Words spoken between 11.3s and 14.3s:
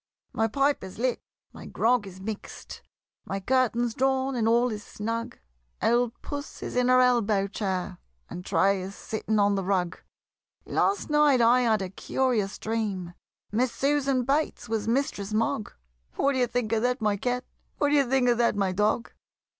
I had a curious dream, Miss Susan